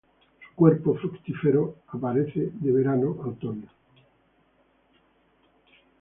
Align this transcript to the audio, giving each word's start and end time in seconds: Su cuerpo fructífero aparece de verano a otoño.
Su 0.49 0.55
cuerpo 0.55 0.95
fructífero 0.95 1.75
aparece 1.89 2.49
de 2.59 2.71
verano 2.71 3.19
a 3.23 3.27
otoño. 3.27 3.69